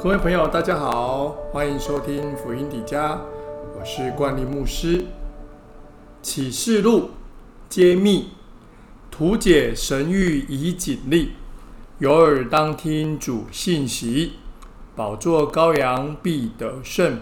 [0.00, 3.20] 各位朋友，大家好，欢迎收听福音底家，
[3.76, 5.06] 我是冠利牧师。
[6.22, 7.10] 启示录
[7.68, 8.28] 揭秘，
[9.10, 11.32] 图解神谕以警力，
[11.98, 14.34] 有耳当听主信息。
[14.94, 17.18] 宝座羔羊必得胜，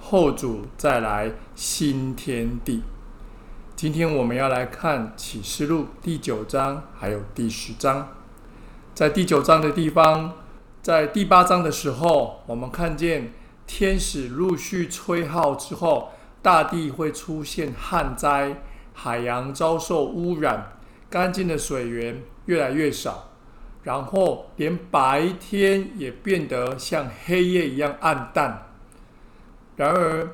[0.00, 2.84] 后主再来新天地。
[3.74, 8.06] 今天我们要来看启示录第九章，还有第十章。
[8.94, 10.34] 在第九章的地方。
[10.82, 13.34] 在第八章的时候，我们看见
[13.66, 18.62] 天使陆续吹号之后，大地会出现旱灾，
[18.94, 20.78] 海洋遭受污染，
[21.10, 23.28] 干净的水源越来越少，
[23.82, 28.68] 然后连白天也变得像黑夜一样暗淡。
[29.76, 30.30] 然而，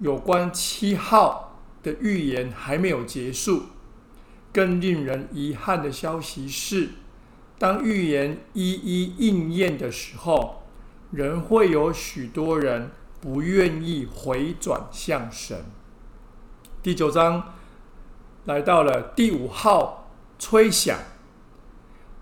[0.00, 3.66] 有关七号的预言还没有结束，
[4.52, 6.88] 更令人遗憾的消息是。
[7.60, 10.62] 当预言一一应验的时候，
[11.10, 12.90] 仍会有许多人
[13.20, 15.66] 不愿意回转向神。
[16.82, 17.52] 第九章
[18.46, 20.98] 来到了第五号吹响，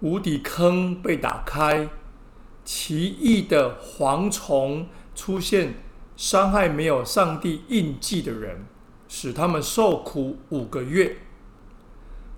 [0.01, 1.89] 无底坑被打开，
[2.65, 5.75] 奇异的蝗虫出现，
[6.17, 8.67] 伤害没有上帝印记的人，
[9.07, 11.19] 使他们受苦五个月。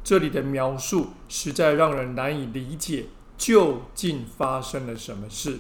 [0.03, 3.07] 这里的描述实在让人难以理解，
[3.37, 5.59] 究竟发生了什么事。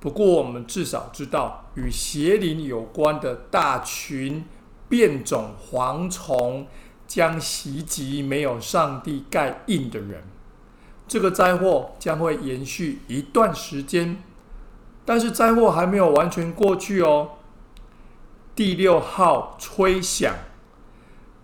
[0.00, 4.44] 不过，我们至少知道，与邪灵有关的大群
[4.88, 6.66] 变种蝗虫
[7.06, 10.24] 将袭击没有上帝盖印的人。
[11.06, 14.22] 这个灾祸将会延续一段时间，
[15.04, 17.32] 但是灾祸还没有完全过去哦。
[18.54, 20.32] 第六号吹响。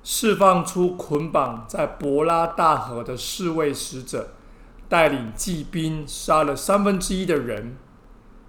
[0.09, 4.29] 释放出捆绑在博拉大河的侍卫使者，
[4.89, 7.77] 带领骑兵杀了三分之一的人。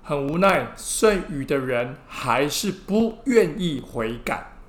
[0.04, 4.60] 很无奈，剩余的人还是不愿意悔改。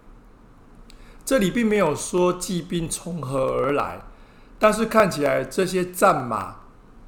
[1.27, 4.01] 这里并没有说骑兵从何而来，
[4.59, 6.57] 但是看起来这些战马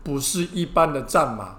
[0.04, 1.56] 不是一般的战马，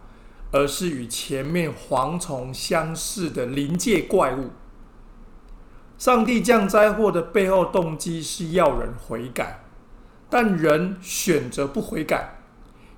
[0.52, 4.52] 而是与前面蝗虫相似的临界怪物。
[6.02, 9.64] 上帝降灾祸的背后动机是要人悔改，
[10.32, 12.40] 但人选择不悔改，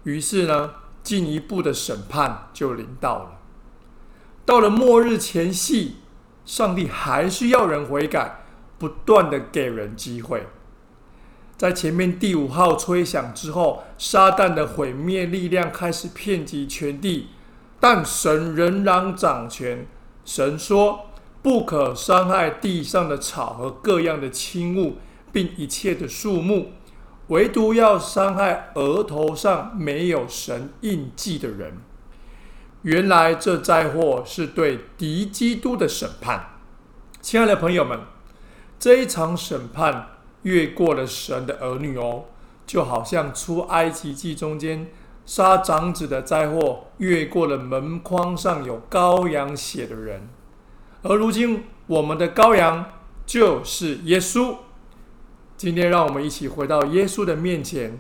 [0.03, 0.71] 于是呢，
[1.03, 3.31] 进一步的审判就临到了。
[4.45, 5.97] 到了末日前夕，
[6.45, 8.39] 上帝还是要人悔改，
[8.79, 10.47] 不断的给人机会。
[11.57, 17.31] 在前面第五号吹响之后，撒旦的毁灭力量开始遍及全地，
[17.81, 19.85] 但神仍然掌权。
[20.23, 21.07] 神说。
[21.43, 24.95] 不可伤害地上的草和各样的轻物，
[25.31, 26.71] 并一切的树木，
[27.27, 31.77] 唯独要伤害额头上没有神印记的人。
[32.83, 36.55] 原来这灾祸是对敌基督的审判。
[37.21, 37.99] 亲爱的朋友们，
[38.79, 40.07] 这一场审判
[40.43, 42.25] 越过了神的儿女哦，
[42.65, 44.87] 就好像出埃及记中间
[45.25, 50.29] 杀长子的灾祸越过了门框上有羔羊血的人。
[51.05, 52.85] 而如今，我们的羔羊
[53.25, 54.55] 就是耶稣。
[55.57, 57.99] 今天，让我们一起回到耶稣的面前，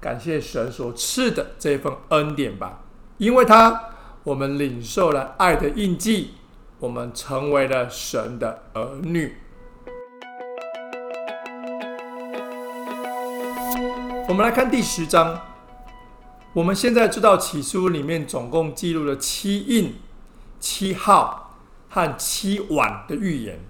[0.00, 2.84] 感谢神所赐的这份恩典吧。
[3.18, 3.90] 因为他，
[4.22, 6.34] 我们领受了爱的印记，
[6.78, 9.34] 我们成为了神的儿女。
[14.28, 15.40] 我们来看第十章。
[16.52, 19.96] 我们现在知道启书里面总共记录了七印、
[20.60, 21.43] 七号。
[21.94, 23.60] 和七晚的预言，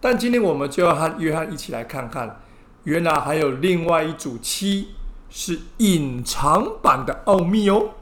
[0.00, 2.40] 但今天我们就要和约翰一起来看看，
[2.84, 4.90] 原来还有另外一组七
[5.28, 7.94] 是隐藏版的奥秘哦。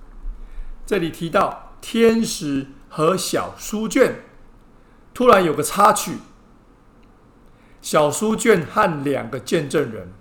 [0.85, 4.17] 这里提到天使和小书卷，
[5.15, 6.19] 突然有个插曲，
[7.81, 10.13] 小书卷和两个见证人，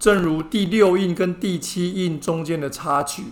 [0.00, 3.26] 正如第六印跟第七印中间的插曲，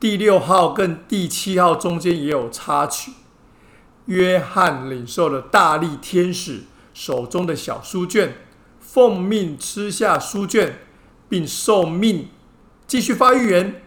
[0.00, 3.12] 第六号跟第七号中间也有插曲。
[4.10, 6.62] 约翰领受了大力天使
[6.92, 8.38] 手中的小书卷，
[8.80, 10.80] 奉命吃下书卷，
[11.28, 12.28] 并受命
[12.88, 13.82] 继续发预言。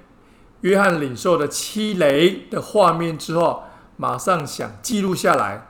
[0.62, 3.64] 约翰领受了七雷的画面之后，
[3.98, 5.68] 马上想记录下来，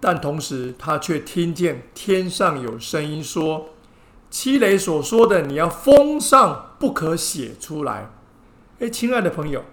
[0.00, 3.68] 但同时他却听见天上有声音说
[4.28, 8.10] ：“七雷所说的，你要封上，不可写出来。”
[8.80, 9.64] 哎，亲爱的朋友，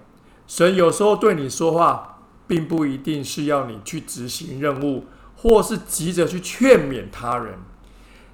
[0.46, 2.17] 神有时候对你说话。
[2.48, 5.06] 并不一定是要你去执行任务，
[5.36, 7.60] 或是急着去劝勉他人，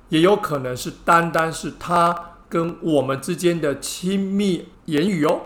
[0.10, 5.42] 也有可能是单单是他跟我们之间的亲密言语哦。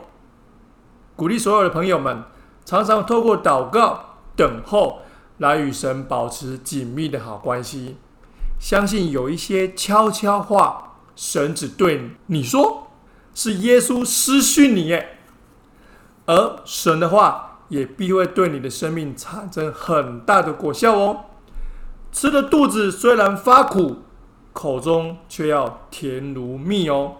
[1.15, 2.23] 鼓励所有的朋友们，
[2.65, 4.99] 常常透过祷告等候，
[5.37, 7.95] 来与神保持紧密的好关系。
[8.59, 12.91] 相信有一些悄悄话，神只对你说，
[13.33, 15.17] 是耶稣私讯你耶。
[16.25, 21.25] 而神的话也必会对你的生命产生很大的果效哦。
[22.11, 23.97] 吃的肚子虽然发苦，
[24.53, 27.17] 口中却要甜如蜜哦。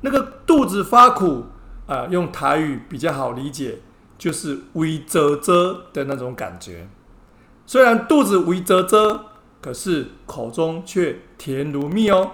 [0.00, 1.44] 那个肚子发苦
[1.86, 3.78] 啊，用台语比较好理解，
[4.18, 6.88] 就是微啧啧的那种感觉。
[7.66, 9.20] 虽然肚子微啧啧，
[9.60, 12.30] 可是口中却甜如蜜哦。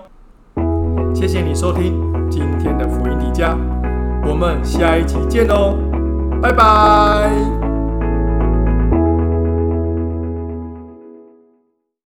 [1.14, 2.00] 谢谢你收听
[2.30, 3.56] 今天的福音迪迦，
[4.26, 5.76] 我们下一集见哦，
[6.42, 7.71] 拜拜。